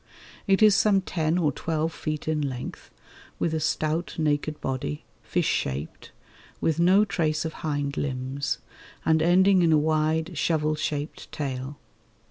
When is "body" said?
4.59-5.03